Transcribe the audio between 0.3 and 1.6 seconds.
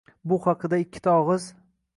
Bu haqda ikkita og'iz